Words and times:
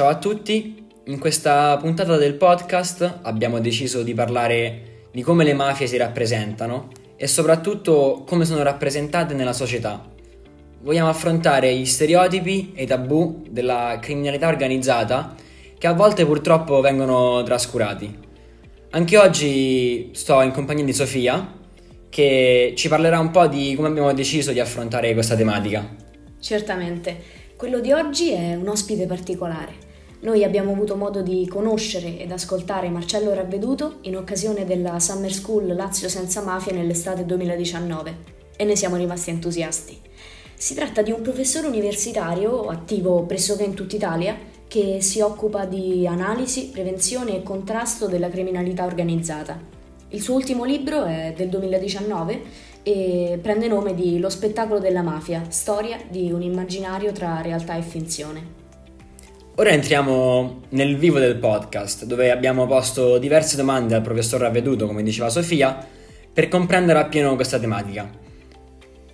Ciao 0.00 0.08
a 0.08 0.16
tutti, 0.16 0.86
in 1.04 1.18
questa 1.18 1.76
puntata 1.76 2.16
del 2.16 2.32
podcast 2.32 3.18
abbiamo 3.20 3.60
deciso 3.60 4.02
di 4.02 4.14
parlare 4.14 5.08
di 5.12 5.20
come 5.20 5.44
le 5.44 5.52
mafie 5.52 5.86
si 5.86 5.98
rappresentano 5.98 6.88
e 7.16 7.26
soprattutto 7.26 8.24
come 8.26 8.46
sono 8.46 8.62
rappresentate 8.62 9.34
nella 9.34 9.52
società. 9.52 10.02
Vogliamo 10.80 11.10
affrontare 11.10 11.76
gli 11.76 11.84
stereotipi 11.84 12.72
e 12.74 12.84
i 12.84 12.86
tabù 12.86 13.42
della 13.50 13.98
criminalità 14.00 14.48
organizzata 14.48 15.34
che 15.76 15.86
a 15.86 15.92
volte 15.92 16.24
purtroppo 16.24 16.80
vengono 16.80 17.42
trascurati. 17.42 18.18
Anche 18.92 19.18
oggi 19.18 20.12
sto 20.14 20.40
in 20.40 20.52
compagnia 20.52 20.84
di 20.84 20.94
Sofia 20.94 21.58
che 22.08 22.72
ci 22.74 22.88
parlerà 22.88 23.18
un 23.18 23.30
po' 23.30 23.46
di 23.48 23.74
come 23.76 23.88
abbiamo 23.88 24.14
deciso 24.14 24.50
di 24.52 24.60
affrontare 24.60 25.12
questa 25.12 25.36
tematica. 25.36 25.86
Certamente. 26.40 27.22
Quello 27.54 27.80
di 27.80 27.92
oggi 27.92 28.30
è 28.30 28.54
un 28.54 28.68
ospite 28.68 29.04
particolare. 29.04 29.88
Noi 30.22 30.44
abbiamo 30.44 30.72
avuto 30.72 30.96
modo 30.96 31.22
di 31.22 31.46
conoscere 31.48 32.18
ed 32.18 32.30
ascoltare 32.30 32.90
Marcello 32.90 33.32
Ravveduto 33.32 34.00
in 34.02 34.18
occasione 34.18 34.66
della 34.66 35.00
Summer 35.00 35.32
School 35.32 35.74
Lazio 35.74 36.10
senza 36.10 36.42
mafia 36.42 36.74
nell'estate 36.74 37.24
2019 37.24 38.38
e 38.54 38.64
ne 38.64 38.76
siamo 38.76 38.96
rimasti 38.96 39.30
entusiasti. 39.30 39.98
Si 40.54 40.74
tratta 40.74 41.00
di 41.00 41.10
un 41.10 41.22
professore 41.22 41.68
universitario 41.68 42.66
attivo 42.66 43.22
pressoché 43.22 43.62
in 43.62 43.72
tutta 43.72 43.96
Italia 43.96 44.36
che 44.68 45.00
si 45.00 45.20
occupa 45.20 45.64
di 45.64 46.06
analisi, 46.06 46.68
prevenzione 46.68 47.36
e 47.36 47.42
contrasto 47.42 48.06
della 48.06 48.28
criminalità 48.28 48.84
organizzata. 48.84 49.58
Il 50.10 50.20
suo 50.20 50.34
ultimo 50.34 50.64
libro 50.64 51.04
è 51.04 51.32
del 51.34 51.48
2019 51.48 52.42
e 52.82 53.38
prende 53.40 53.68
nome 53.68 53.94
di 53.94 54.18
Lo 54.18 54.28
spettacolo 54.28 54.80
della 54.80 55.02
mafia, 55.02 55.46
storia 55.48 55.98
di 56.10 56.30
un 56.30 56.42
immaginario 56.42 57.10
tra 57.12 57.40
realtà 57.40 57.74
e 57.76 57.82
finzione. 57.82 58.59
Ora 59.60 59.72
entriamo 59.72 60.62
nel 60.70 60.96
vivo 60.96 61.18
del 61.18 61.36
podcast, 61.36 62.06
dove 62.06 62.30
abbiamo 62.30 62.66
posto 62.66 63.18
diverse 63.18 63.56
domande 63.56 63.94
al 63.94 64.00
professor 64.00 64.40
Ravveduto, 64.40 64.86
come 64.86 65.02
diceva 65.02 65.28
Sofia, 65.28 65.86
per 66.32 66.48
comprendere 66.48 66.98
appieno 66.98 67.34
questa 67.34 67.58
tematica. 67.58 68.10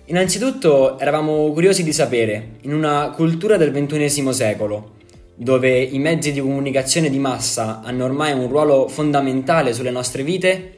Innanzitutto 0.05 0.97
eravamo 0.99 1.51
curiosi 1.51 1.83
di 1.83 1.91
sapere, 1.91 2.51
in 2.61 2.73
una 2.73 3.11
cultura 3.13 3.57
del 3.57 3.73
XXI 3.73 4.31
secolo, 4.31 4.93
dove 5.35 5.81
i 5.81 5.99
mezzi 5.99 6.31
di 6.31 6.39
comunicazione 6.39 7.09
di 7.09 7.19
massa 7.19 7.81
hanno 7.83 8.05
ormai 8.05 8.31
un 8.31 8.47
ruolo 8.47 8.87
fondamentale 8.87 9.73
sulle 9.73 9.91
nostre 9.91 10.23
vite, 10.23 10.77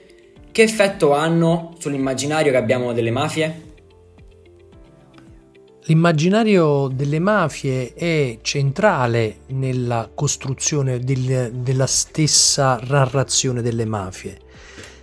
che 0.52 0.64
effetto 0.64 1.14
hanno 1.14 1.76
sull'immaginario 1.78 2.52
che 2.52 2.58
abbiamo 2.58 2.92
delle 2.92 3.12
mafie? 3.12 3.69
L'immaginario 5.90 6.88
delle 6.88 7.18
mafie 7.18 7.96
è 7.96 8.38
centrale 8.44 9.38
nella 9.48 10.08
costruzione 10.14 11.00
del, 11.00 11.52
della 11.52 11.88
stessa 11.88 12.80
narrazione 12.88 13.64
delle 13.64 13.86
mafie. 13.86 14.38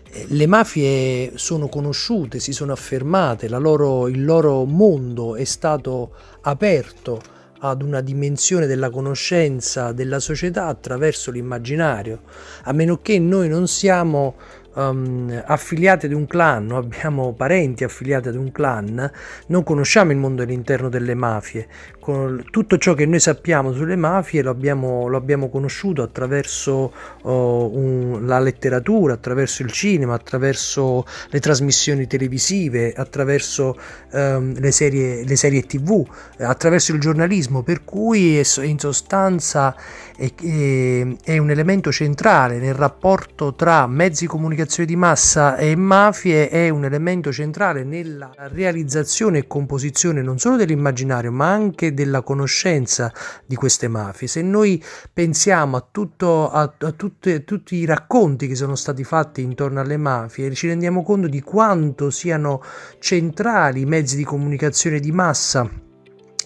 Eh, 0.09 0.27
le 0.29 0.47
mafie 0.47 1.33
sono 1.39 1.69
conosciute, 1.69 2.39
si 2.39 2.53
sono 2.53 2.71
affermate, 2.71 3.49
loro, 3.49 4.07
il 4.07 4.25
loro 4.25 4.65
mondo 4.65 5.35
è 5.35 5.43
stato 5.43 6.13
aperto 6.43 7.21
ad 7.59 7.83
una 7.83 8.01
dimensione 8.01 8.67
della 8.67 8.91
conoscenza 8.91 9.91
della 9.91 10.21
società 10.21 10.67
attraverso 10.67 11.33
l'immaginario, 11.33 12.21
a 12.63 12.73
meno 12.73 13.01
che 13.03 13.19
noi 13.19 13.49
non 13.49 13.67
siamo 13.67 14.37
um, 14.77 15.43
affiliati 15.47 16.07
ad 16.07 16.13
un 16.13 16.27
clan 16.27 16.71
abbiamo 16.71 17.33
parenti 17.33 17.85
affiliati 17.85 18.29
ad 18.29 18.37
un 18.37 18.53
clan, 18.53 19.11
non 19.49 19.63
conosciamo 19.65 20.13
il 20.13 20.19
mondo 20.19 20.43
all'interno 20.43 20.89
delle 20.89 21.15
mafie. 21.15 21.67
Con 21.99 22.45
tutto 22.51 22.79
ciò 22.79 22.95
che 22.95 23.05
noi 23.05 23.19
sappiamo 23.19 23.73
sulle 23.73 23.97
mafie 23.97 24.43
lo 24.43 24.51
abbiamo, 24.51 25.09
lo 25.09 25.17
abbiamo 25.17 25.49
conosciuto 25.49 26.03
attraverso 26.03 26.93
uh, 27.23 27.31
un, 27.31 28.27
la 28.27 28.39
letteratura, 28.39 29.15
attraverso 29.15 29.63
il 29.63 29.73
cinema, 29.73 30.15
attraverso 30.15 31.05
le 31.31 31.41
trasmissioni 31.41 32.07
televisive, 32.07 32.93
attraverso 32.93 33.77
um, 34.13 34.55
le, 34.57 34.71
serie, 34.71 35.25
le 35.25 35.37
serie 35.37 35.63
tv, 35.63 36.07
attraverso 36.39 36.93
il 36.93 37.01
giornalismo, 37.01 37.63
per 37.63 37.85
cui 37.85 38.41
in 38.63 38.79
sostanza 38.79 39.75
è, 40.17 40.33
è, 40.35 41.07
è 41.23 41.39
un 41.39 41.51
elemento 41.51 41.93
centrale 41.93 42.59
nel 42.59 42.75
rapporto 42.75 43.55
tra 43.55 43.87
mezzi 43.87 44.23
di 44.23 44.27
comunicazione 44.27 44.55
comunicazione 44.57 44.89
di 44.89 44.97
massa 44.97 45.57
e 45.57 45.77
mafie 45.77 46.49
è 46.49 46.69
un 46.71 46.85
elemento 46.85 47.33
centrale 47.33 47.85
nella 47.85 48.31
realizzazione 48.37 49.39
e 49.39 49.47
composizione 49.47 50.23
non 50.23 50.39
solo 50.39 50.57
dell'immaginario 50.57 51.31
ma 51.31 51.51
anche 51.51 51.93
della 51.93 52.23
conoscenza 52.23 53.13
di 53.45 53.55
queste 53.55 53.89
mafie. 53.89 54.29
Se 54.29 54.43
noi 54.43 54.83
pensiamo 55.13 55.77
a, 55.77 55.87
tutto, 55.91 56.51
a, 56.51 56.73
a 56.79 56.93
tutte, 56.93 57.45
tutti 57.45 57.77
i 57.77 57.85
racconti 57.85 58.47
che 58.49 58.55
sono 58.55 58.75
stati 58.75 59.05
fatti 59.05 59.43
intorno 59.43 59.81
alle 59.81 59.97
mafie, 59.97 60.53
ci 60.55 60.69
rendiamo 60.69 61.03
conto 61.03 61.29
di 61.29 61.41
quanto 61.41 62.11
siano 62.11 62.63
centrali 62.99 63.81
i 63.81 63.87
mezzi 63.87 64.17
di 64.17 64.25
comunicazione 64.25 65.01
di 65.01 65.13
massa 65.13 65.85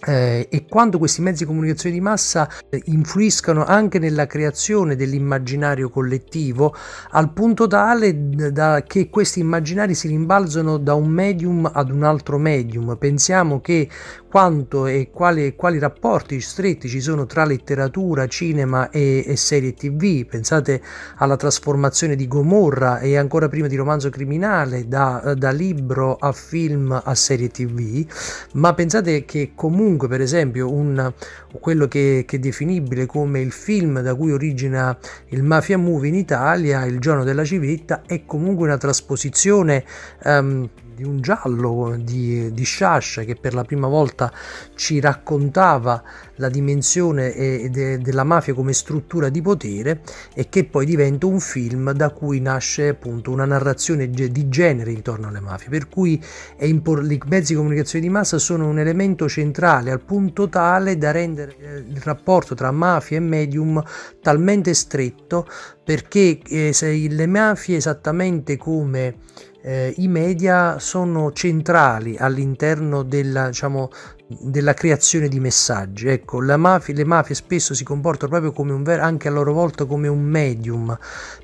eh, 0.06 0.47
e 0.50 0.65
quando 0.66 0.99
questi 0.99 1.21
mezzi 1.21 1.44
di 1.44 1.49
comunicazione 1.49 1.94
di 1.94 2.00
massa 2.00 2.49
eh, 2.69 2.81
influiscano 2.87 3.65
anche 3.65 3.99
nella 3.99 4.27
creazione 4.27 4.97
dell'immaginario 4.97 5.91
collettivo 5.91 6.75
al 7.11 7.33
punto 7.33 7.66
tale 7.66 8.53
da 8.53 8.83
che 8.87 9.11
questi 9.11 9.41
immaginari 9.41 9.94
si 9.94 10.09
rimbalzano 10.09 10.78
da 10.78 10.94
un 10.94 11.09
medium 11.09 11.71
ad 11.72 11.91
un 11.91 12.03
altro 12.03 12.38
medium. 12.38 12.97
Pensiamo 12.99 13.61
che 13.61 13.88
quanto 14.28 14.87
e 14.87 15.11
quali, 15.12 15.55
quali 15.56 15.78
rapporti 15.78 16.41
stretti 16.41 16.88
ci 16.88 17.00
sono 17.00 17.27
tra 17.27 17.44
letteratura, 17.44 18.27
cinema 18.27 18.88
e, 18.91 19.25
e 19.27 19.37
serie 19.37 19.75
tv. 19.75 20.25
Pensate 20.27 20.81
alla 21.17 21.37
trasformazione 21.37 22.17
di 22.17 22.27
Gomorra 22.27 23.00
e 23.00 23.17
ancora 23.17 23.49
prima 23.49 23.67
di 23.67 23.77
romanzo 23.77 24.09
criminale 24.09 24.87
da, 24.87 25.34
da 25.37 25.50
libro 25.50 26.17
a 26.17 26.32
film 26.32 27.00
a 27.03 27.15
serie 27.15 27.49
tv, 27.49 28.06
ma 28.55 28.72
pensate 28.72 29.25
che 29.25 29.53
comunque 29.55 29.89
comunque 29.90 30.08
per 30.08 30.20
esempio 30.20 30.72
un, 30.72 31.12
quello 31.58 31.88
che, 31.88 32.24
che, 32.26 32.36
è 32.36 32.38
definibile 32.38 33.06
come 33.06 33.40
il 33.40 33.50
film 33.50 34.00
da 34.00 34.14
cui 34.14 34.30
origina 34.30 34.96
il 35.28 35.42
Mafia 35.42 35.78
Movie 35.78 36.10
in 36.10 36.14
Italia, 36.14 36.84
Il 36.84 37.00
giorno 37.00 37.24
della 37.24 37.44
civetta, 37.44 38.02
è 38.06 38.24
comunque 38.24 38.66
una 38.66 38.78
trasposizione 38.78 39.84
um, 40.24 40.68
di 41.00 41.09
un 41.09 41.22
giallo 41.22 41.97
di, 41.99 42.53
di 42.53 42.65
Sciascia 42.65 43.22
che 43.22 43.34
per 43.34 43.55
la 43.55 43.65
prima 43.65 43.88
volta 43.88 44.31
ci 44.75 45.00
raccontava 45.00 46.03
la 46.34 46.50
dimensione 46.50 47.33
e, 47.33 47.71
de, 47.71 47.99
della 47.99 48.25
mafia 48.25 48.53
come 48.53 48.75
struttura 48.75 49.31
di 49.31 49.41
potere 49.41 50.03
e 50.34 50.50
che 50.50 50.65
poi 50.65 50.84
diventa 50.84 51.25
un 51.25 51.41
film 51.41 51.93
da 51.93 52.11
cui 52.11 52.41
nasce 52.41 52.88
appunto 52.88 53.31
una 53.31 53.47
narrazione 53.47 54.11
di 54.11 54.49
genere 54.50 54.93
intorno 54.93 55.28
alle 55.28 55.41
mafie. 55.41 55.71
Per 55.71 55.88
cui 55.88 56.22
impor- 56.59 57.11
i 57.11 57.21
mezzi 57.27 57.53
di 57.53 57.59
comunicazione 57.59 58.05
di 58.05 58.11
massa 58.11 58.38
sono 58.38 58.69
un 58.69 58.78
elemento 58.78 59.27
centrale 59.27 59.91
al 59.91 60.00
punto 60.00 60.50
tale 60.50 60.99
da 60.99 61.12
rendere 61.12 61.56
eh, 61.59 61.77
il 61.78 62.00
rapporto 62.05 62.55
tra 62.55 62.71
mafia 62.71 63.17
e 63.17 63.21
medium 63.21 63.82
talmente 64.21 64.75
stretto 64.75 65.47
perché 65.82 66.38
eh, 66.47 67.09
le 67.09 67.27
mafie 67.27 67.77
esattamente 67.77 68.56
come 68.59 69.17
eh, 69.62 69.94
i 69.98 70.09
media 70.09 70.78
sono 70.78 71.32
centrali 71.32 72.16
all'interno 72.16 73.03
della, 73.03 73.48
diciamo, 73.48 73.91
della 74.38 74.74
creazione 74.74 75.26
di 75.26 75.41
messaggi. 75.41 76.06
Ecco, 76.06 76.41
mafia, 76.56 76.94
le 76.94 77.04
mafie 77.04 77.34
spesso 77.34 77.75
si 77.75 77.82
comportano 77.82 78.31
proprio 78.31 78.52
come 78.52 78.72
un 78.72 78.84
vero, 78.84 79.02
anche 79.02 79.26
a 79.26 79.31
loro 79.32 79.52
volta 79.52 79.87
come 79.87 80.06
un 80.06 80.22
medium, 80.22 80.96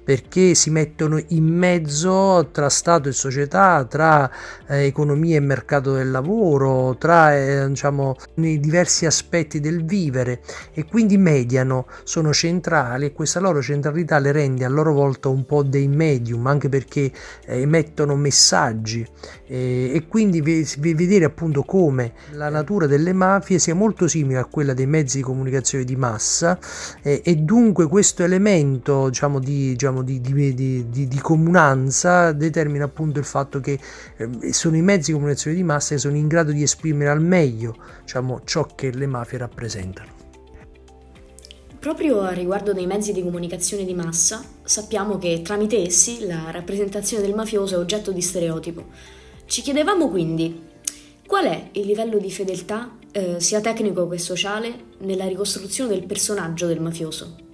perché 0.05 0.55
si 0.55 0.71
mettono 0.71 1.21
in 1.29 1.45
mezzo 1.45 2.49
tra 2.53 2.69
Stato 2.69 3.09
e 3.09 3.13
società, 3.13 3.85
tra 3.89 4.31
eh, 4.69 4.85
economia 4.85 5.37
e 5.37 5.41
mercato 5.41 5.95
del 5.95 6.13
lavoro, 6.13 6.97
tra 6.97 7.37
eh, 7.37 7.67
diciamo, 7.67 8.15
nei 8.35 8.61
diversi 8.61 9.05
aspetti 9.05 9.59
del 9.59 9.85
vivere 9.85 10.41
e 10.73 10.85
quindi 10.85 11.17
mediano, 11.17 11.87
sono 12.05 12.33
centrali 12.33 13.07
e 13.07 13.13
questa 13.13 13.41
loro 13.41 13.61
centralità 13.61 14.19
le 14.19 14.31
rende 14.31 14.65
a 14.65 14.69
loro 14.69 14.93
volta 14.93 15.29
un 15.29 15.45
po' 15.45 15.65
dei 15.65 15.89
medium, 15.89 16.47
anche 16.47 16.69
perché 16.69 17.11
eh, 17.47 17.61
emettono 17.63 18.15
messaggi 18.15 19.05
e 19.49 20.05
quindi 20.09 20.41
vedere 20.41 21.25
appunto 21.25 21.63
come 21.63 22.13
la 22.33 22.49
natura 22.49 22.76
natura 22.77 22.87
delle 22.87 23.13
mafie 23.13 23.59
sia 23.59 23.75
molto 23.75 24.07
simile 24.07 24.39
a 24.39 24.45
quella 24.45 24.75
dei 24.75 24.87
mezzi 24.87 25.19
di 25.19 25.23
comunicazione 25.23 25.85
di 25.85 25.97
massa 25.97 26.59
eh, 27.03 27.23
e 27.25 27.37
dunque 27.37 27.89
questo 27.89 28.23
elemento 28.23 29.09
diciamo, 29.09 29.39
di, 29.39 29.71
diciamo, 29.71 30.03
di, 30.03 30.21
di, 30.21 30.89
di, 30.91 31.19
comunanza 31.21 32.33
determina 32.33 32.85
appunto 32.85 33.19
il 33.19 33.25
fatto 33.25 33.61
che 33.61 33.79
eh, 34.17 34.53
sono 34.53 34.77
i 34.77 34.83
mezzi 34.83 35.07
di 35.07 35.13
comunicazione 35.13 35.57
di 35.57 35.63
massa 35.63 35.95
che 35.95 36.01
sono 36.01 36.17
in 36.17 36.29
grado 36.29 36.53
di 36.53 36.63
esprimere 36.63 37.11
al 37.11 37.23
meglio 37.23 37.75
diciamo, 38.03 38.43
ciò 38.45 38.67
che 38.75 38.93
le 38.93 39.07
mafie 39.07 39.39
rappresentano. 39.39 40.15
Proprio 41.79 42.21
a 42.23 42.31
riguardo 42.31 42.73
dei 42.73 42.87
mezzi 42.87 43.13
di 43.13 43.23
comunicazione 43.23 43.85
di 43.85 43.95
massa, 43.95 44.43
sappiamo 44.65 45.19
che 45.19 45.41
tramite 45.43 45.77
essi 45.77 46.27
la 46.27 46.51
rappresentazione 46.51 47.23
del 47.23 47.35
mafioso 47.35 47.77
è 47.77 47.79
oggetto 47.79 48.11
di 48.11 48.21
stereotipo. 48.21 48.87
Ci 49.45 49.63
chiedevamo 49.63 50.09
quindi 50.09 50.66
Qual 51.27 51.45
è 51.45 51.71
il 51.73 51.87
livello 51.87 52.19
di 52.19 52.31
fedeltà 52.31 52.97
eh, 53.13 53.41
sia 53.41 53.61
tecnico 53.61 54.09
che 54.09 54.19
sociale, 54.19 54.85
nella 54.99 55.27
ricostruzione 55.27 55.91
del 55.91 56.07
personaggio 56.07 56.67
del 56.67 56.81
mafioso. 56.81 57.46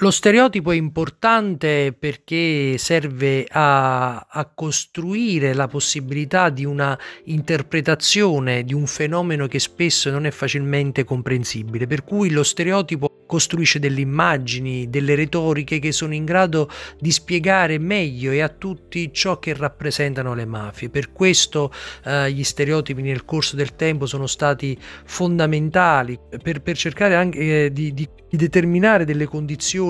Lo 0.00 0.12
stereotipo 0.12 0.70
è 0.70 0.76
importante 0.76 1.92
perché 1.92 2.78
serve 2.78 3.44
a, 3.50 4.28
a, 4.30 4.44
costruire 4.54 5.54
la 5.54 5.66
possibilità 5.66 6.50
di 6.50 6.64
una 6.64 6.96
interpretazione 7.24 8.62
di 8.62 8.74
un 8.74 8.86
fenomeno 8.86 9.48
che 9.48 9.58
spesso 9.58 10.08
non 10.10 10.24
è 10.24 10.30
facilmente 10.30 11.02
comprensibile, 11.02 11.88
per 11.88 12.04
cui 12.04 12.30
lo 12.30 12.44
stereotipo 12.44 13.24
costruisce 13.26 13.80
delle 13.80 14.00
immagini, 14.00 14.88
delle 14.88 15.16
retoriche 15.16 15.80
che 15.80 15.90
sono 15.90 16.14
in 16.14 16.24
grado 16.24 16.70
di 17.00 17.10
spiegare 17.10 17.78
meglio 17.78 18.30
e 18.30 18.40
a 18.40 18.48
tutti 18.48 19.12
ciò 19.12 19.40
che 19.40 19.52
rappresentano 19.52 20.32
le 20.32 20.44
mafie. 20.44 20.90
Per 20.90 21.10
questo 21.10 21.72
eh, 22.04 22.30
gli 22.30 22.44
stereotipi 22.44 23.02
nel 23.02 23.24
corso 23.24 23.56
del 23.56 23.74
tempo 23.74 24.06
sono 24.06 24.28
stati 24.28 24.78
fondamentali 25.06 26.16
per, 26.40 26.62
per 26.62 26.76
cercare 26.76 27.16
anche 27.16 27.64
eh, 27.64 27.72
di, 27.72 27.92
di 27.92 28.08
di 28.28 28.36
determinare 28.36 29.04
delle 29.04 29.26
condizioni 29.26 29.87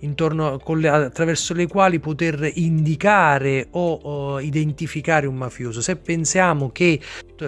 intorno 0.00 0.60
le, 0.66 0.88
attraverso 0.88 1.54
le 1.54 1.66
quali 1.66 1.98
poter 1.98 2.50
indicare 2.54 3.68
o, 3.70 3.92
o, 3.92 4.40
identificare 4.40 5.26
un 5.26 5.36
mafioso. 5.36 5.80
Se 5.80 5.96
pensiamo 5.96 6.70
che 6.70 7.00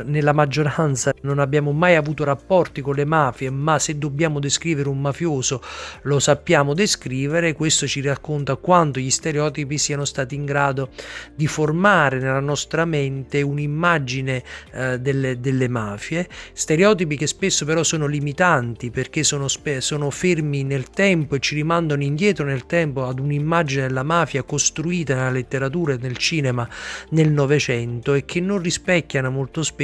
nella 0.05 0.33
maggioranza 0.33 1.15
non 1.23 1.39
abbiamo 1.39 1.73
mai 1.73 1.95
avuto 1.95 2.25
rapporti 2.25 2.81
con 2.81 2.95
le 2.95 3.05
mafie, 3.05 3.51
ma 3.51 3.79
se 3.79 3.97
dobbiamo 3.99 4.41
descrivere 4.41 4.89
un 4.89 5.01
mafioso 5.01 5.63
lo 6.03 6.19
sappiamo 6.19 6.75
descrivere, 6.75 7.53
questo 7.53 7.87
ci 7.87 8.01
racconta 8.01 8.57
quanto 8.57 8.99
gli 8.99 9.11
stereotipi 9.11 9.79
siano 9.79 10.05
stati 10.05 10.35
in 10.35 10.45
grado 10.45 10.91
di 11.35 11.47
formare 11.47 12.19
nella 12.19 12.41
nostra 12.41 12.85
mente 12.85 13.43
un'immagine 13.43 14.43
eh, 14.73 14.99
delle, 14.99 15.41
delle, 15.41 15.69
mafie, 15.69 16.29
stereotipi 16.53 17.17
che 17.17 17.27
spesso 17.27 17.65
però 17.65 17.83
sono 17.83 18.07
limitanti 18.07 18.91
perché 18.91 19.23
sono, 19.23 19.49
spe- 19.49 19.81
sono 19.81 20.11
fermi 20.11 20.65
nel 20.65 20.91
tempo 20.91 21.37
e 21.37 21.41
ci 21.41 21.55
rimandano 21.55 22.03
indietro 22.03 22.45
nel 22.45 22.67
tempo 22.67 23.07
ad 23.07 23.21
un'immagine 23.21 23.87
della 23.87 24.03
mafia 24.03 24.43
costruita 24.43 25.15
nella 25.15 25.31
letteratura 25.31 25.95
e 25.95 25.99
nel 26.01 26.17
cinema 26.17 26.69
nel 27.11 27.31
Novecento 27.31 28.15
e 28.15 28.25
che 28.25 28.41
non 28.41 28.61
rispecchiano 28.61 29.31
molto 29.31 29.63
spesso 29.63 29.75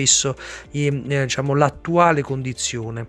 eh, 0.71 0.91
diciamo, 1.05 1.55
l'attuale 1.55 2.23
condizione. 2.23 3.07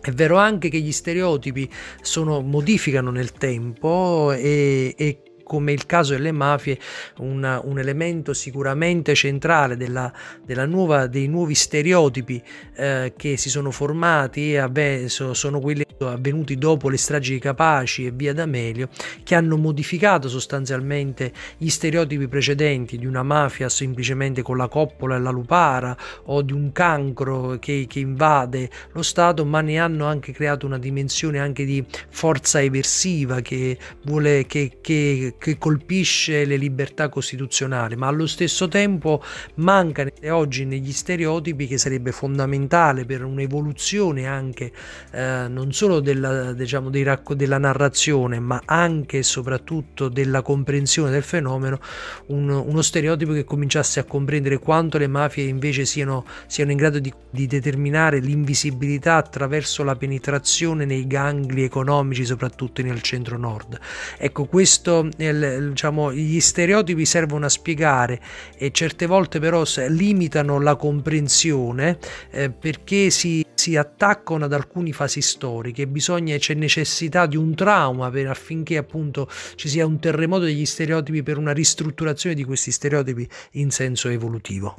È 0.00 0.10
vero 0.10 0.36
anche 0.36 0.68
che 0.68 0.78
gli 0.78 0.92
stereotipi 0.92 1.68
sono, 2.00 2.40
modificano 2.40 3.10
nel 3.10 3.32
tempo 3.32 4.32
e, 4.32 4.94
e 4.96 5.22
come 5.48 5.72
il 5.72 5.86
caso 5.86 6.12
delle 6.12 6.30
mafie, 6.30 6.78
una, 7.20 7.60
un 7.64 7.78
elemento 7.78 8.34
sicuramente 8.34 9.14
centrale 9.14 9.78
della, 9.78 10.12
della 10.44 10.66
nuova, 10.66 11.06
dei 11.06 11.26
nuovi 11.26 11.54
stereotipi 11.54 12.40
eh, 12.76 13.14
che 13.16 13.38
si 13.38 13.48
sono 13.48 13.70
formati, 13.70 14.54
vabbè, 14.54 15.08
sono 15.08 15.58
quelli 15.58 15.86
avvenuti 16.00 16.56
dopo 16.56 16.90
le 16.90 16.98
stragi 16.98 17.32
di 17.32 17.38
Capaci 17.38 18.06
e 18.06 18.10
via 18.10 18.34
D'Amelio, 18.34 18.90
che 19.24 19.34
hanno 19.34 19.56
modificato 19.56 20.28
sostanzialmente 20.28 21.32
gli 21.56 21.70
stereotipi 21.70 22.28
precedenti 22.28 22.98
di 22.98 23.06
una 23.06 23.22
mafia 23.22 23.68
semplicemente 23.68 24.42
con 24.42 24.58
la 24.58 24.68
coppola 24.68 25.16
e 25.16 25.20
la 25.20 25.30
lupara 25.30 25.96
o 26.26 26.42
di 26.42 26.52
un 26.52 26.72
cancro 26.72 27.56
che, 27.58 27.86
che 27.88 28.00
invade 28.00 28.70
lo 28.92 29.02
Stato, 29.02 29.46
ma 29.46 29.62
ne 29.62 29.78
hanno 29.78 30.04
anche 30.04 30.32
creato 30.32 30.66
una 30.66 30.78
dimensione 30.78 31.38
anche 31.38 31.64
di 31.64 31.82
forza 32.10 32.60
eversiva 32.60 33.40
che 33.40 33.78
vuole 34.02 34.44
che, 34.46 34.78
che 34.80 35.34
che 35.38 35.58
colpisce 35.58 36.44
le 36.44 36.56
libertà 36.56 37.08
costituzionali, 37.08 37.96
ma 37.96 38.08
allo 38.08 38.26
stesso 38.26 38.68
tempo 38.68 39.22
manca 39.56 40.06
oggi 40.30 40.64
negli 40.64 40.92
stereotipi 40.92 41.66
che 41.66 41.78
sarebbe 41.78 42.12
fondamentale 42.12 43.04
per 43.04 43.24
un'evoluzione 43.24 44.26
anche 44.26 44.72
eh, 45.12 45.46
non 45.48 45.72
solo 45.72 46.00
della, 46.00 46.52
diciamo, 46.52 46.90
racco- 47.02 47.34
della 47.34 47.58
narrazione, 47.58 48.40
ma 48.40 48.60
anche 48.64 49.18
e 49.18 49.22
soprattutto 49.22 50.08
della 50.08 50.42
comprensione 50.42 51.10
del 51.10 51.22
fenomeno, 51.22 51.78
un, 52.26 52.48
uno 52.48 52.82
stereotipo 52.82 53.32
che 53.32 53.44
cominciasse 53.44 54.00
a 54.00 54.04
comprendere 54.04 54.58
quanto 54.58 54.98
le 54.98 55.06
mafie 55.06 55.44
invece 55.44 55.84
siano, 55.84 56.24
siano 56.46 56.70
in 56.70 56.76
grado 56.76 56.98
di, 56.98 57.12
di 57.30 57.46
determinare 57.46 58.18
l'invisibilità 58.18 59.16
attraverso 59.16 59.82
la 59.84 59.96
penetrazione 59.96 60.84
nei 60.84 61.06
gangli 61.06 61.62
economici, 61.62 62.24
soprattutto 62.24 62.82
nel 62.82 63.02
centro-nord. 63.02 63.78
Ecco, 64.18 64.46
questo 64.46 65.08
è 65.16 65.27
diciamo, 65.32 66.12
gli 66.12 66.40
stereotipi 66.40 67.04
servono 67.04 67.46
a 67.46 67.48
spiegare 67.48 68.20
e 68.56 68.70
certe 68.70 69.06
volte 69.06 69.38
però 69.38 69.62
limitano 69.88 70.60
la 70.60 70.76
comprensione 70.76 71.98
eh, 72.30 72.50
perché 72.50 73.10
si, 73.10 73.44
si, 73.54 73.76
attaccano 73.76 74.44
ad 74.44 74.52
alcune 74.52 74.92
fasi 74.92 75.20
storiche, 75.20 75.86
bisogna, 75.86 76.36
c'è 76.36 76.54
necessità 76.54 77.26
di 77.26 77.36
un 77.36 77.54
trauma 77.54 78.10
per, 78.10 78.28
affinché 78.28 78.76
appunto 78.76 79.28
ci 79.54 79.68
sia 79.68 79.86
un 79.86 79.98
terremoto 79.98 80.44
degli 80.44 80.66
stereotipi 80.66 81.22
per 81.22 81.38
una 81.38 81.52
ristrutturazione 81.52 82.34
di 82.34 82.44
questi 82.44 82.70
stereotipi 82.70 83.28
in 83.52 83.70
senso 83.70 84.08
evolutivo. 84.08 84.76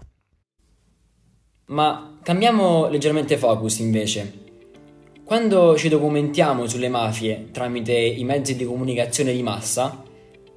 Ma 1.66 2.18
cambiamo 2.24 2.88
leggermente 2.90 3.38
focus 3.38 3.80
invece. 3.80 4.48
Quando 5.24 5.78
ci 5.78 5.90
documentiamo 5.90 6.66
sulle 6.66 6.90
mafie 6.90 7.50
tramite 7.52 7.94
i 7.94 8.24
mezzi 8.24 8.56
di 8.56 8.66
comunicazione 8.66 9.32
di 9.32 9.44
massa, 9.44 10.04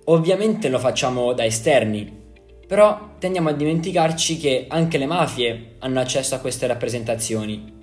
Ovviamente 0.07 0.69
lo 0.69 0.81
facciamo 0.81 1.33
da 1.33 1.45
esterni, 1.45 2.21
però 2.67 3.11
tendiamo 3.21 3.51
a 3.51 3.53
dimenticarci 3.53 4.37
che 4.37 4.67
anche 4.69 4.99
le 4.99 5.07
mafie 5.07 5.77
hanno 5.79 6.01
accesso 6.01 6.35
a 6.35 6.39
queste 6.39 6.67
rappresentazioni. 6.67 7.81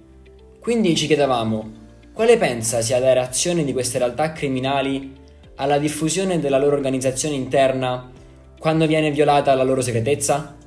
Quindi 0.60 0.95
ci 0.98 1.07
chiedevamo, 1.07 1.71
quale 2.13 2.38
pensa 2.38 2.81
sia 2.81 3.00
la 3.00 3.13
reazione 3.13 3.63
di 3.63 3.71
queste 3.71 4.00
realtà 4.00 4.33
criminali 4.33 5.13
alla 5.56 5.77
diffusione 5.77 6.39
della 6.39 6.57
loro 6.57 6.75
organizzazione 6.75 7.36
interna 7.36 8.12
quando 8.60 8.86
viene 8.86 9.12
violata 9.12 9.56
la 9.56 9.63
loro 9.63 9.80
segretezza? 9.80 10.57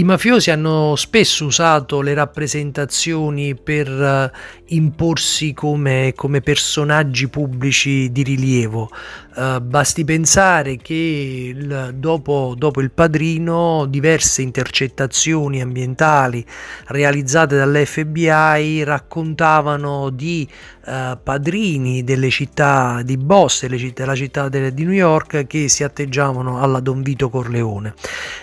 I 0.00 0.04
mafiosi 0.04 0.50
hanno 0.50 0.96
spesso 0.96 1.44
usato 1.44 2.00
le 2.00 2.14
rappresentazioni 2.14 3.54
per 3.54 3.86
uh, 3.90 4.36
imporsi 4.74 5.52
come, 5.52 6.14
come, 6.16 6.40
personaggi 6.40 7.28
pubblici 7.28 8.10
di 8.10 8.22
rilievo. 8.22 8.90
Uh, 9.34 9.60
basti 9.60 10.06
pensare 10.06 10.78
che 10.78 11.52
il, 11.54 11.94
dopo, 11.96 12.54
dopo, 12.56 12.80
il 12.80 12.90
padrino 12.90 13.84
diverse 13.86 14.40
intercettazioni 14.40 15.60
ambientali 15.60 16.44
realizzate 16.86 17.56
dall'FBI 17.56 18.82
raccontavano 18.82 20.08
di 20.08 20.48
uh, 20.86 21.18
padrini 21.22 22.02
delle 22.04 22.30
città 22.30 23.02
di 23.04 23.18
Boss, 23.18 23.66
città, 23.76 24.02
della 24.02 24.16
città 24.16 24.48
de, 24.48 24.72
di 24.72 24.84
New 24.84 24.94
York, 24.94 25.46
che 25.46 25.68
si 25.68 25.84
atteggiavano 25.84 26.58
alla 26.58 26.80
Don 26.80 27.02
Vito 27.02 27.28
Corleone. 27.28 27.94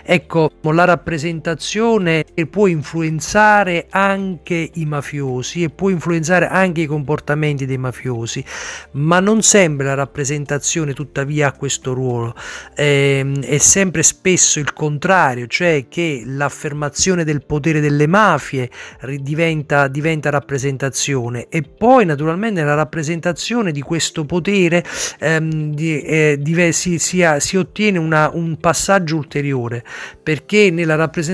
Ecco, 0.03 0.51
la 0.61 0.85
rappresentazione 0.85 1.45
può 2.49 2.67
influenzare 2.67 3.87
anche 3.89 4.71
i 4.73 4.85
mafiosi 4.85 5.63
e 5.63 5.69
può 5.69 5.89
influenzare 5.89 6.47
anche 6.47 6.81
i 6.81 6.85
comportamenti 6.85 7.65
dei 7.65 7.77
mafiosi, 7.77 8.43
ma 8.91 9.19
non 9.19 9.41
sempre 9.41 9.85
la 9.85 9.93
rappresentazione 9.93 10.93
tuttavia 10.93 11.47
ha 11.47 11.51
questo 11.51 11.93
ruolo. 11.93 12.35
Eh, 12.75 13.39
è 13.41 13.57
sempre 13.57 14.03
spesso 14.03 14.59
il 14.59 14.73
contrario, 14.73 15.47
cioè 15.47 15.85
che 15.87 16.23
l'affermazione 16.25 17.23
del 17.23 17.45
potere 17.45 17.79
delle 17.79 18.07
mafie 18.07 18.69
diventa, 19.19 19.87
diventa 19.87 20.29
rappresentazione 20.29 21.47
e 21.49 21.61
poi 21.61 22.05
naturalmente 22.05 22.63
la 22.63 22.73
rappresentazione 22.73 23.71
di 23.71 23.81
questo 23.81 24.25
potere 24.25 24.83
ehm, 25.19 25.73
di, 25.73 26.01
eh, 26.01 26.37
di, 26.39 26.71
si, 26.73 26.99
si, 26.99 27.25
si, 27.37 27.57
ottiene 27.57 27.97
una, 27.97 28.29
un 28.33 28.57
passaggio 28.57 29.17
ulteriore 29.17 29.83
perché 30.21 30.71
nella 30.71 30.95
rappresentazione 30.95 31.26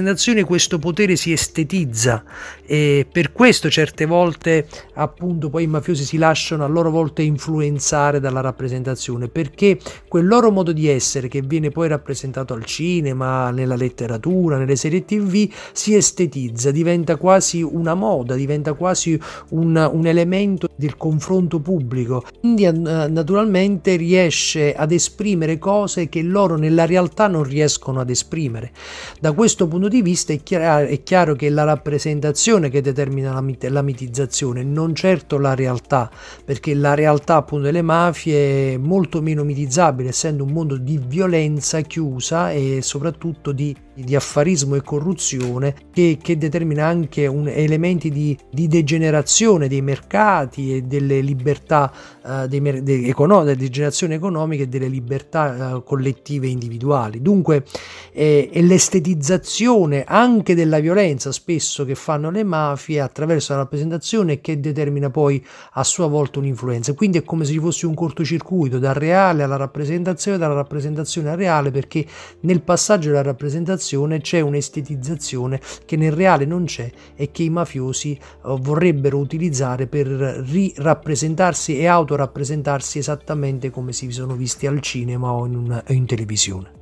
questo 0.43 0.79
potere 0.79 1.15
si 1.15 1.31
estetizza 1.31 2.23
e 2.65 3.05
per 3.11 3.31
questo 3.31 3.69
certe 3.69 4.05
volte 4.05 4.67
appunto 4.93 5.49
poi 5.49 5.63
i 5.63 5.67
mafiosi 5.67 6.03
si 6.03 6.17
lasciano 6.17 6.63
a 6.63 6.67
loro 6.67 6.89
volta 6.89 7.21
influenzare 7.21 8.19
dalla 8.19 8.41
rappresentazione 8.41 9.27
perché 9.27 9.77
quel 10.07 10.25
loro 10.25 10.51
modo 10.51 10.71
di 10.71 10.87
essere 10.87 11.27
che 11.27 11.41
viene 11.41 11.69
poi 11.69 11.87
rappresentato 11.87 12.53
al 12.53 12.65
cinema, 12.65 13.49
nella 13.51 13.75
letteratura, 13.75 14.57
nelle 14.57 14.75
serie 14.75 15.05
tv 15.05 15.51
si 15.71 15.95
estetizza, 15.95 16.71
diventa 16.71 17.15
quasi 17.17 17.61
una 17.61 17.93
moda, 17.93 18.35
diventa 18.35 18.73
quasi 18.73 19.19
un, 19.49 19.89
un 19.91 20.05
elemento 20.05 20.69
del 20.75 20.97
confronto 20.97 21.59
pubblico. 21.59 22.23
Quindi 22.39 22.69
naturalmente 22.71 23.95
riesce 23.95 24.73
ad 24.73 24.91
esprimere 24.91 25.57
cose 25.57 26.09
che 26.09 26.21
loro 26.21 26.55
nella 26.57 26.85
realtà 26.85 27.27
non 27.27 27.43
riescono 27.43 27.99
ad 27.99 28.09
esprimere. 28.09 28.71
Da 29.19 29.31
questo 29.33 29.67
punto 29.67 29.82
di 29.87 30.01
vista 30.01 30.33
è 30.33 30.41
chiaro, 30.43 30.87
è 30.87 31.03
chiaro 31.03 31.35
che 31.35 31.49
la 31.49 31.63
rappresentazione 31.63 32.69
che 32.69 32.81
determina 32.81 33.33
la, 33.33 33.41
mit- 33.41 33.65
la 33.65 33.81
mitizzazione, 33.81 34.63
non 34.63 34.93
certo 34.95 35.37
la 35.37 35.55
realtà, 35.55 36.09
perché 36.43 36.73
la 36.73 36.93
realtà 36.93 37.37
appunto 37.37 37.65
delle 37.65 37.81
mafie 37.81 38.73
è 38.73 38.77
molto 38.77 39.21
meno 39.21 39.43
mitizzabile, 39.43 40.09
essendo 40.09 40.43
un 40.43 40.51
mondo 40.51 40.77
di 40.77 40.99
violenza 41.05 41.81
chiusa 41.81 42.51
e 42.51 42.79
soprattutto 42.81 43.51
di 43.51 43.75
di 43.93 44.15
affarismo 44.15 44.75
e 44.75 44.81
corruzione 44.81 45.75
che, 45.91 46.17
che 46.21 46.37
determina 46.37 46.85
anche 46.85 47.27
un, 47.27 47.47
elementi 47.47 48.09
di, 48.09 48.37
di, 48.49 48.67
degenerazione 48.67 49.67
dei 49.67 49.81
mercati 49.81 50.75
e 50.75 50.81
delle 50.81 51.21
libertà 51.21 51.91
uh, 52.23 52.47
dei, 52.47 52.61
de, 52.81 53.05
econo, 53.05 53.43
della 53.43 53.57
degenerazione 53.57 54.15
economica 54.15 54.63
e 54.63 54.67
delle 54.67 54.87
libertà 54.87 55.75
uh, 55.75 55.83
collettive 55.83 56.47
e 56.47 56.49
individuali. 56.49 57.21
Dunque 57.21 57.65
eh, 58.11 58.49
è 58.51 58.61
l'estetizzazione 58.61 60.03
anche 60.07 60.55
della 60.55 60.79
violenza 60.79 61.31
spesso 61.31 61.85
che 61.85 61.95
fanno 61.95 62.31
le 62.31 62.43
mafie 62.43 62.99
attraverso 62.99 63.53
la 63.53 63.59
rappresentazione 63.59 64.41
che 64.41 64.59
determina 64.59 65.11
poi 65.11 65.43
a 65.73 65.83
sua 65.83 66.07
volta 66.07 66.39
un'influenza. 66.39 66.93
Quindi 66.93 67.19
è 67.19 67.23
come 67.23 67.45
se 67.45 67.51
ci 67.53 67.59
fosse 67.59 67.85
un 67.85 67.93
cortocircuito 67.93 68.79
dal 68.79 68.95
reale 68.95 69.43
alla 69.43 69.55
rappresentazione, 69.55 70.37
dalla 70.39 70.55
rappresentazione 70.55 71.29
al 71.29 71.37
reale 71.37 71.69
perché 71.69 72.05
nel 72.41 72.61
passaggio 72.61 73.09
della 73.09 73.21
rappresentazione 73.21 73.81
estetizzazione 73.83 74.21
c'è 74.21 74.39
un'estetizzazione 74.39 75.59
che 75.85 75.97
nel 75.97 76.13
reale 76.13 76.45
non 76.45 76.65
c'è 76.65 76.89
e 77.15 77.31
che 77.31 77.43
i 77.43 77.49
mafiosi 77.49 78.17
uh, 78.43 78.57
vorrebbero 78.59 79.17
utilizzare 79.17 79.87
per 79.87 80.07
rirappresentarsi 80.07 81.77
e 81.77 81.87
autorappresentarsi 81.87 82.99
esattamente 82.99 83.69
come 83.69 83.91
si 83.91 84.09
sono 84.11 84.35
visti 84.35 84.67
al 84.67 84.79
cinema 84.79 85.31
o 85.31 85.45
in, 85.45 85.55
una, 85.55 85.83
in 85.89 86.05
televisione. 86.05 86.81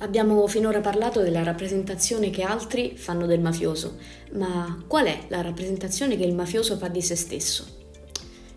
Abbiamo 0.00 0.46
finora 0.46 0.80
parlato 0.80 1.22
della 1.22 1.42
rappresentazione 1.42 2.30
che 2.30 2.42
altri 2.42 2.96
fanno 2.96 3.26
del 3.26 3.40
mafioso, 3.40 3.96
ma 4.34 4.84
qual 4.86 5.06
è 5.06 5.18
la 5.26 5.40
rappresentazione 5.40 6.16
che 6.16 6.24
il 6.24 6.36
mafioso 6.36 6.76
fa 6.76 6.86
di 6.86 7.02
se 7.02 7.16
stesso? 7.16 7.76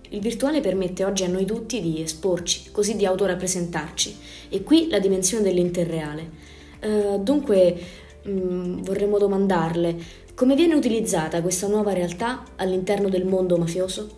Il 0.10 0.20
virtuale 0.20 0.60
permette 0.60 1.04
oggi 1.04 1.24
a 1.24 1.30
noi 1.30 1.46
tutti 1.46 1.82
di 1.82 2.02
esporci, 2.02 2.70
così 2.70 2.96
di 2.96 3.06
autorappresentarci, 3.06 4.18
e 4.50 4.62
qui 4.62 4.90
la 4.90 5.00
dimensione 5.00 5.42
dell'interreale. 5.42 6.60
Eh, 6.82 7.20
dunque 7.20 7.80
mh, 8.24 8.32
mm, 8.32 8.82
vorremmo 8.82 9.18
domandarle 9.18 10.20
come 10.42 10.56
viene 10.56 10.74
utilizzata 10.74 11.40
questa 11.42 11.68
nuova 11.68 11.94
realtà 11.94 12.44
all'interno 12.56 13.10
del 13.10 13.26
mondo 13.26 13.58
mafioso? 13.58 14.10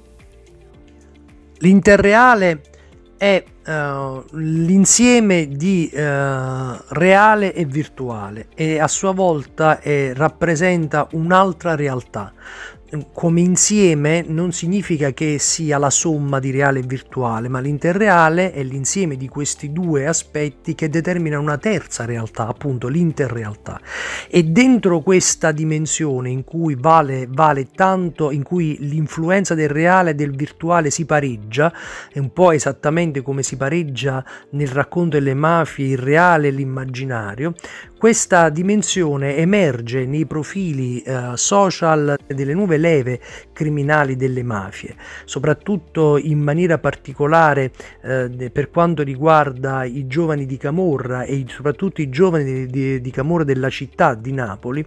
L'interreale 1.58 2.62
è 3.18 3.44
uh, 3.68 4.24
l'insieme 4.38 5.50
di 5.50 5.90
uh, 5.92 5.98
reale 5.98 7.54
e 7.54 7.66
virtuale 7.66 8.48
e 8.56 8.80
a 8.80 8.88
sua 8.88 9.12
volta 9.12 9.82
è, 9.82 10.14
rappresenta 10.14 11.10
un'altra 11.12 11.76
realtà 11.76 12.32
come 13.12 13.42
insieme 13.42 14.24
non 14.28 14.52
significa 14.52 15.12
che 15.12 15.38
sia 15.40 15.78
la 15.78 15.90
somma 15.90 16.40
di 16.40 16.52
reale 16.52 16.80
e 16.80 16.84
virtuale, 16.84 17.48
ma 17.48 17.60
l'interreale 17.60 18.52
è 18.52 18.64
l'insieme 18.64 19.16
di 19.16 19.28
questi 19.28 19.72
due 19.72 20.08
aspetti 20.08 20.76
che 20.76 20.90
determinano 20.90 21.42
una 21.42 21.58
terza 21.58 22.06
realtà, 22.06 22.48
appunto 22.48 22.88
l'interrealtà. 22.88 23.80
E 24.30 24.44
dentro 24.44 25.02
questa 25.02 25.52
dimensione 25.52 26.30
in 26.30 26.44
cui 26.44 26.76
vale, 26.76 27.28
vale 27.30 27.70
tanto, 27.74 28.32
in 28.32 28.44
cui 28.44 28.78
l'influenza 28.80 29.56
del 29.56 29.70
reale 29.70 30.12
e 30.12 30.16
del 30.16 30.36
virtuale 30.36 30.90
si 30.90 31.06
pareggia, 31.06 31.74
è 32.12 32.20
un 32.20 32.32
po' 32.32 32.52
esattamente 32.52 33.22
come 33.22 33.44
si 33.44 33.58
pareggia 33.58 34.24
nel 34.52 34.68
racconto 34.68 35.18
delle 35.18 35.34
mafie 35.34 35.88
il 35.88 35.98
reale 35.98 36.48
e 36.48 36.52
l'immaginario, 36.52 37.54
questa 38.04 38.50
dimensione 38.50 39.38
emerge 39.38 40.06
nei 40.06 40.26
profili 40.26 41.00
eh, 41.00 41.32
social 41.36 42.18
delle 42.28 42.54
nuove 42.54 42.76
leve 42.76 43.22
criminali 43.54 44.18
delle 44.18 44.44
mafie, 44.44 44.94
soprattutto 45.24 46.18
in 46.18 46.38
maniera 46.40 46.80
particolare 46.80 47.72
eh, 48.02 48.50
per 48.52 48.70
quanto 48.72 49.04
riguarda 49.04 49.86
i 49.86 50.06
giovani 50.06 50.46
di 50.46 50.58
Camorra 50.58 51.24
e 51.24 51.46
soprattutto 51.48 52.02
i 52.02 52.10
giovani 52.10 52.66
di, 52.66 53.00
di, 53.00 53.12
Camorra 53.12 53.46
della 53.46 53.70
città 53.70 54.16
di 54.16 54.34
Napoli, 54.34 54.86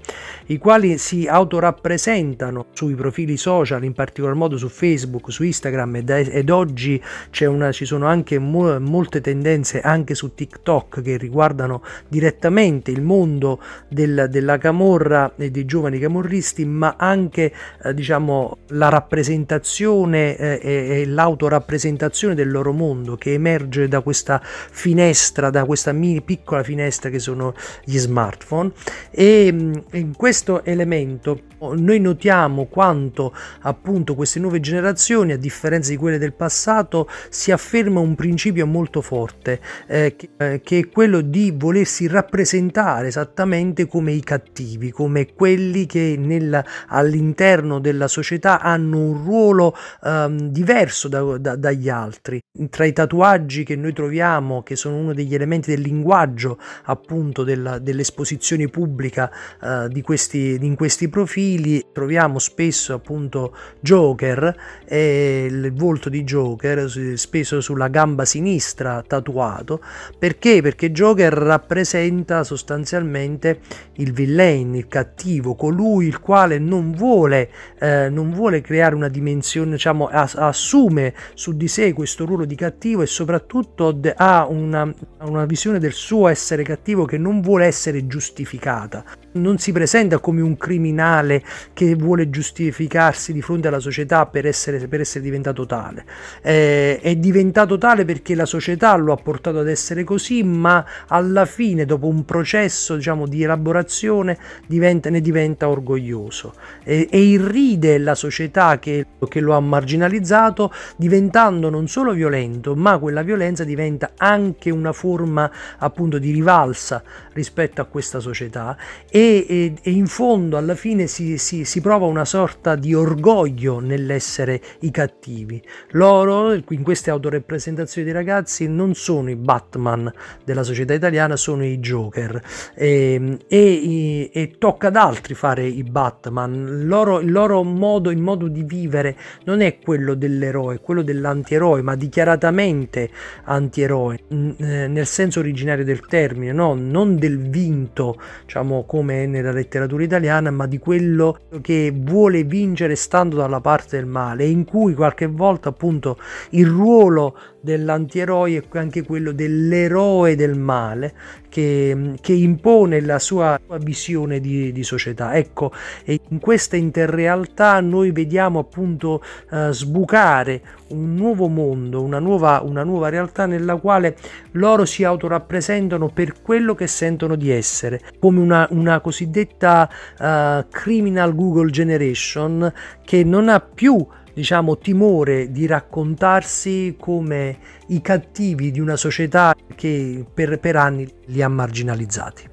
i 0.49 0.59
quali 0.59 0.99
si 0.99 1.27
autorappresentano 1.27 2.67
sui 2.73 2.95
profili 2.95 3.39
social, 3.39 3.83
in 3.85 3.95
particolar 3.95 4.37
modo 4.37 4.59
su 4.59 4.69
Facebook, 4.69 5.33
su 5.33 5.43
Instagram 5.43 5.97
ed, 5.97 6.11
ed 6.11 6.51
oggi 6.51 7.03
una, 7.41 7.73
ci 7.73 7.87
sono 7.87 8.09
anche 8.09 8.39
mo, 8.39 8.79
molte 8.79 9.23
tendenze 9.23 9.81
anche 9.81 10.15
su 10.15 10.35
TikTok 10.35 11.01
che 11.01 11.17
riguardano 11.17 11.83
direttamente 12.09 12.91
il 12.91 13.05
mondo 13.07 13.61
del, 13.89 14.27
della 14.29 14.59
camorra 14.59 15.33
e 15.37 15.51
dei 15.51 15.65
giovani 15.65 15.99
camorristi, 15.99 16.65
ma 16.65 16.97
anche 16.99 17.53
eh, 17.83 17.95
diciamo 17.95 18.59
la 18.69 18.89
rappresentazione 18.89 20.37
eh, 20.37 20.61
e, 20.63 21.01
e 21.01 21.07
l'autorappresentazione 21.07 22.35
del 22.35 22.51
loro 22.51 22.73
mondo 22.73 23.17
che 23.17 23.33
emerge 23.33 23.89
da 23.89 24.01
questa 24.01 24.41
finestra, 24.43 25.51
da 25.51 25.65
questa 25.65 25.93
mini 25.93 26.21
piccola 26.21 26.63
finestra 26.63 27.09
che 27.09 27.19
sono 27.19 27.55
gli 27.85 27.97
smartphone. 27.97 28.73
E 29.11 29.51
mm, 29.53 29.73
in 29.93 30.15
questo 30.15 30.65
elemento 30.65 31.41
noi 31.59 32.01
notiamo 32.01 32.67
quanto 32.67 33.33
appunto 33.61 34.15
queste 34.15 34.41
nuove 34.41 34.61
generazioni 34.61 35.33
a 35.33 35.39
differenza 35.39 35.91
di 35.91 35.97
quelle 35.97 36.19
del 36.19 36.35
passato 36.35 37.09
si 37.31 37.51
afferma 37.51 38.01
un 38.01 38.15
principio 38.15 38.67
molto 38.67 39.01
forte 39.01 39.61
eh, 39.87 40.15
che, 40.17 40.29
eh, 40.37 40.61
che 40.63 40.79
è 40.79 40.89
quello 40.89 41.21
di 41.21 41.55
volersi 41.57 42.07
rappresentare 42.07 42.96
esattamente 43.05 43.87
come 43.87 44.13
i 44.13 44.23
cattivi 44.23 44.91
come 44.91 45.35
quelli 45.35 45.87
che 45.87 46.17
nel, 46.19 46.65
all'interno 46.89 47.79
della 47.79 48.09
società 48.09 48.61
hanno 48.61 48.99
un 48.99 49.25
ruolo 49.25 49.77
um, 50.03 50.49
diverso 50.49 51.09
da, 51.09 51.37
da, 51.39 51.57
dagli 51.57 51.89
altri 51.89 52.41
tra 52.71 52.85
i 52.85 52.93
tatuaggi 52.93 53.65
che 53.65 53.77
noi 53.77 53.93
troviamo 53.93 54.63
che 54.63 54.77
sono 54.77 54.97
uno 54.97 55.13
degli 55.13 55.35
elementi 55.35 55.71
del 55.71 55.83
linguaggio 55.83 56.59
appunto 56.85 57.45
della, 57.45 57.79
dell'esposizione 57.79 58.69
pubblica 58.69 59.31
uh, 59.61 59.89
di 59.89 60.01
questi, 60.03 60.59
in 60.61 60.75
questi 60.75 61.09
profili 61.09 61.85
troviamo 61.93 62.39
spesso 62.39 62.95
appunto 62.95 63.55
Joker 63.81 64.55
e 64.85 65.47
il 65.51 65.73
volto 65.75 66.09
di 66.09 66.25
Joker 66.25 66.89
spesso 67.17 67.61
sulla 67.61 67.89
gamba 67.89 68.25
sinistra 68.25 69.03
tatuato 69.07 69.81
perché? 70.19 70.63
Perché 70.63 70.91
Joker 70.93 71.33
rappresenta 71.33 72.43
sostanzialmente 72.43 72.86
il 72.95 74.13
villain, 74.13 74.75
il 74.75 74.89
cattivo, 74.89 75.55
colui 75.55 76.07
il 76.07 76.21
quale 76.21 76.59
non 76.59 76.93
vuole, 76.93 77.51
eh, 77.79 78.09
non 78.09 78.31
vuole 78.33 78.61
creare 78.61 78.95
una 78.95 79.09
dimensione, 79.09 79.73
diciamo, 79.73 80.07
assume 80.07 81.15
su 81.35 81.57
di 81.57 81.69
sé 81.69 81.93
questo 81.93 82.25
ruolo 82.25 82.45
di 82.45 82.55
cattivo 82.55 83.03
e 83.03 83.07
soprattutto 83.07 83.99
ha 84.17 84.47
una, 84.49 84.93
una 85.23 85.45
visione 85.45 85.79
del 85.79 85.93
suo 85.93 86.29
essere 86.29 86.63
cattivo 86.63 87.05
che 87.05 87.19
non 87.19 87.41
vuole 87.41 87.67
essere 87.67 88.07
giustificata 88.07 89.05
non 89.37 89.59
si 89.59 89.73
presenta 89.73 90.19
come 90.19 90.41
un 90.41 90.57
criminale 90.57 91.43
che 91.73 91.95
vuole 91.95 92.31
giustificarsi 92.31 93.33
di 93.33 93.43
fronte 93.43 93.69
alla 93.69 93.79
società 93.79 94.27
per 94.27 94.47
essere, 94.47 94.89
per 94.89 95.01
essere 95.01 95.23
diventato 95.23 95.67
tale. 95.67 96.05
Eh, 96.43 96.99
è 97.01 97.15
diventato 97.17 97.79
tale 97.79 98.05
perché 98.05 98.35
la 98.35 98.47
società 98.47 98.95
lo 98.97 99.13
ha 99.13 99.17
portato 99.17 99.59
ad 99.59 99.69
essere 99.69 100.05
così, 100.05 100.43
ma 100.43 100.85
alla 101.09 101.45
fine, 101.45 101.85
dopo 101.85 102.09
un 102.09 102.25
processo 102.25 102.66
diciamo, 102.97 103.27
di 103.27 103.43
elaborazione, 103.43 104.39
diventa, 104.67 105.11
ne 105.11 105.21
diventa 105.21 105.69
orgoglioso. 105.69 106.55
E, 106.85 107.09
e 107.11 107.21
irride 107.21 107.99
la 107.99 108.15
società 108.15 108.79
che, 108.79 109.07
che 109.29 109.41
lo 109.41 109.55
ha 109.55 109.61
marginalizzato, 109.61 110.73
diventando 110.97 111.71
non 111.71 111.89
solo 111.89 112.13
violento, 112.13 112.75
ma 112.75 112.99
quella 112.99 113.23
violenza 113.23 113.65
diventa 113.65 114.13
anche 114.17 114.71
una 114.71 114.93
forma 114.93 115.51
appunto 115.79 116.19
di 116.19 116.31
rivalsa 116.31 117.03
rispetto 117.33 117.81
a 117.81 117.85
questa 117.85 118.21
società. 118.21 118.77
E 119.11 119.37
e, 119.49 119.75
e, 119.83 119.91
in 119.91 120.07
fondo 120.07 120.57
alla 120.57 120.75
fine 120.75 121.07
si, 121.07 121.39
si, 121.39 121.65
si, 121.65 121.81
prova 121.81 122.07
una 122.07 122.25
sorta 122.25 122.75
di 122.75 122.95
orgoglio 122.95 123.81
nell'essere 123.81 124.61
i 124.81 124.91
cattivi. 124.91 125.63
Loro, 125.91 126.53
in 126.53 126.83
queste 126.83 127.11
autorappresentazioni 127.11 128.07
dei 128.07 128.17
ragazzi, 128.17 128.69
non 128.69 128.95
sono 128.95 129.31
i 129.31 129.37
Batman 129.37 130.13
della 130.45 130.63
società 130.63 130.95
italiana, 130.95 131.37
sono 131.37 131.65
i 131.65 131.79
Joker 131.79 132.41
ehm, 132.75 133.39
e, 133.49 134.31
e 134.33 134.55
tocca 134.59 134.89
ad 134.89 134.97
altri 134.97 135.35
fare 135.35 135.67
i 135.67 135.83
Batman. 135.83 136.53
Il 136.53 136.87
loro, 136.87 137.21
il 137.21 137.31
loro 137.31 137.63
modo, 137.63 138.11
il 138.11 138.19
modo 138.19 138.49
di 138.49 138.63
vivere 138.63 139.17
non 139.45 139.61
è 139.61 139.79
quello 139.79 140.15
dell'eroe, 140.15 140.81
quello 140.81 141.03
dell'antieroe, 141.03 141.83
ma 141.83 141.95
dichiaratamente 141.95 143.11
antieroe, 143.45 144.19
eh, 144.29 144.87
nel 144.87 145.07
senso 145.07 145.41
originario 145.41 145.85
del 145.85 146.01
termine, 146.07 146.53
no? 146.53 146.75
non 146.75 147.17
del 147.17 147.39
vinto, 147.39 148.21
diciamo 148.45 148.85
come 148.85 149.27
nella 149.27 149.53
letteratura 149.53 150.03
italiana, 150.03 150.51
ma 150.51 150.67
di 150.67 150.79
quello 150.79 151.39
che 151.61 151.93
vuole 151.95 152.45
vincere 152.45 152.95
stando 152.97 153.37
dalla 153.37 153.61
parte 153.61 153.97
del 153.97 154.07
male, 154.07 154.45
in 154.47 154.65
cui 154.65 154.95
qualche 154.95 155.27
volta 155.27 155.69
appunto 155.69 156.19
il 156.51 156.67
ruolo 156.67 157.37
dell'antieroe 157.67 158.59
è 158.59 158.79
anche 158.79 159.03
quello 159.03 159.33
dell'eroe 159.33 160.37
del 160.37 160.57
male 160.57 161.13
che, 161.49 162.15
che 162.21 162.33
impone 162.33 163.01
la 163.01 163.19
sua 163.19 163.59
visione 163.81 164.39
di, 164.41 164.71
di, 164.71 164.83
società. 164.85 165.35
Ecco, 165.35 165.73
e 166.05 166.21
in 166.29 166.39
questa 166.39 166.77
interrealtà 166.77 167.81
noi 167.81 168.13
vediamo 168.13 168.61
appunto 168.61 169.23
uh, 169.51 169.71
sbucare 169.73 170.63
un 170.89 171.15
nuovo 171.15 171.49
mondo, 171.49 172.03
una 172.03 172.21
nuova, 172.21 172.63
una 172.65 172.85
nuova 172.85 173.09
realtà 173.09 173.47
nella 173.47 173.75
quale 173.77 174.17
loro 174.53 174.85
si 174.85 175.03
autorappresentano 175.03 176.09
per 176.09 176.41
quello 176.41 176.75
che 176.77 176.87
sentono 176.87 177.35
di 177.35 177.51
essere, 177.51 178.01
come 178.21 178.39
una, 178.39 178.69
una 178.71 179.01
cosiddetta 179.01 179.91
uh, 180.19 180.69
criminal 180.71 181.35
Google 181.35 181.71
generation 181.71 182.73
che 183.05 183.25
non 183.25 183.49
ha 183.49 183.61
più 183.61 184.07
diciamo, 184.37 184.77
timore 184.77 185.51
di 185.51 185.67
raccontarsi 185.67 186.95
come 187.01 187.59
i 187.87 188.03
cattivi 188.03 188.71
di 188.71 188.81
una 188.81 188.97
società 188.97 189.55
che 189.75 190.27
per, 190.33 190.61
per 190.61 190.77
anni 190.77 191.09
li 191.29 191.41
ha 191.41 191.49
marginalizzati. 191.49 192.51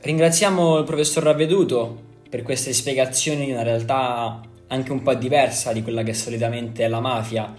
Ringraziamo 0.00 0.78
il 0.78 0.84
professor 0.84 1.24
Ravveduto 1.24 2.00
per 2.30 2.42
queste 2.42 2.72
spiegazioni 2.72 3.44
di 3.44 3.52
una 3.52 3.62
realtà 3.62 4.40
anche 4.68 4.90
un 4.90 5.02
po' 5.02 5.12
diversa 5.12 5.74
di 5.74 5.82
quella 5.82 6.02
che 6.02 6.14
solitamente 6.14 6.82
è 6.82 6.88
la 6.88 7.00
mafia. 7.00 7.54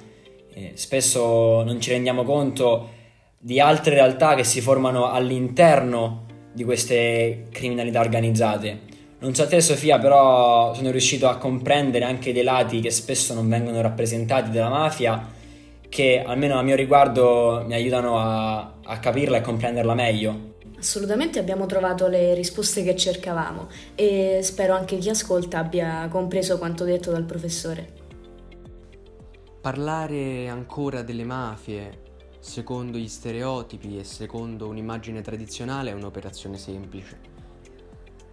Eh, 0.52 0.72
spesso 0.74 1.62
non 1.62 1.80
ci 1.80 1.92
rendiamo 1.92 2.24
conto 2.24 2.90
di 3.38 3.60
altre 3.60 3.94
realtà 3.94 4.34
che 4.34 4.44
si 4.44 4.62
formano 4.62 5.12
all'interno 5.12 6.26
di 6.52 6.64
queste 6.64 7.50
criminalità 7.52 8.00
organizzate. 8.00 8.89
Non 9.22 9.36
so 9.36 9.46
te 9.48 9.60
Sofia, 9.60 10.00
però 10.00 10.74
sono 10.74 10.92
riuscito 10.92 11.28
a 11.28 11.36
comprendere 11.36 12.06
anche 12.06 12.32
dei 12.32 12.44
lati 12.44 12.80
che 12.80 12.90
spesso 12.90 13.34
non 13.34 13.50
vengono 13.50 13.82
rappresentati 13.82 14.50
della 14.50 14.70
mafia, 14.70 15.28
che 15.90 16.24
almeno 16.26 16.58
a 16.58 16.62
mio 16.62 16.78
riguardo 16.78 17.66
mi 17.68 17.74
aiutano 17.74 18.18
a, 18.18 18.76
a 18.82 19.00
capirla 19.00 19.38
e 19.38 19.42
comprenderla 19.42 19.94
meglio. 19.94 20.54
Assolutamente 20.78 21.38
abbiamo 21.38 21.66
trovato 21.66 22.08
le 22.08 22.34
risposte 22.34 22.82
che 22.82 22.96
cercavamo 22.96 23.68
e 23.94 24.40
spero 24.42 24.74
anche 24.74 24.98
chi 24.98 25.10
ascolta 25.10 25.60
abbia 25.60 26.08
compreso 26.10 26.58
quanto 26.58 26.86
detto 26.86 27.12
dal 27.12 27.26
professore. 27.26 27.98
Parlare 29.60 30.48
ancora 30.48 31.02
delle 31.02 31.26
mafie 31.26 32.04
secondo 32.40 32.98
gli 32.98 33.10
stereotipi 33.10 34.00
e 34.00 34.06
secondo 34.06 34.70
un'immagine 34.70 35.20
tradizionale 35.20 35.90
è 35.90 35.94
un'operazione 35.94 36.58
semplice 36.58 37.39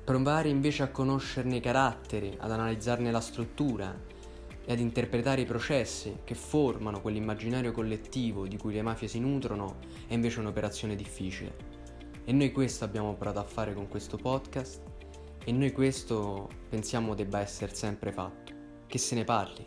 Provare 0.06 0.48
invece 0.48 0.84
a 0.84 0.90
conoscerne 0.90 1.56
i 1.56 1.60
caratteri, 1.60 2.36
ad 2.38 2.52
analizzarne 2.52 3.10
la 3.10 3.20
struttura 3.20 3.92
e 4.64 4.72
ad 4.72 4.78
interpretare 4.78 5.40
i 5.40 5.46
processi 5.46 6.18
che 6.22 6.36
formano 6.36 7.00
quell'immaginario 7.00 7.72
collettivo 7.72 8.46
di 8.46 8.56
cui 8.56 8.72
le 8.72 8.82
mafie 8.82 9.08
si 9.08 9.18
nutrono 9.18 9.78
è 10.06 10.14
invece 10.14 10.38
un'operazione 10.38 10.94
difficile. 10.94 11.56
E 12.24 12.30
noi 12.30 12.52
questo 12.52 12.84
abbiamo 12.84 13.14
provato 13.14 13.40
a 13.40 13.50
fare 13.50 13.74
con 13.74 13.88
questo 13.88 14.16
podcast 14.16 14.80
e 15.44 15.50
noi 15.50 15.72
questo 15.72 16.50
pensiamo 16.68 17.16
debba 17.16 17.40
essere 17.40 17.74
sempre 17.74 18.12
fatto, 18.12 18.52
che 18.86 18.98
se 18.98 19.16
ne 19.16 19.24
parli. 19.24 19.66